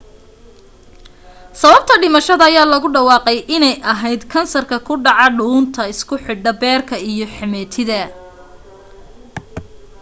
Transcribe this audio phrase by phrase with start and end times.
[1.59, 6.51] sababta dhimashada ayaa lagu dhawaaqay inay ahayd in ahayd kansarka ku dhaca dhuunta isku xidha
[6.63, 7.99] beerka iyo xameetida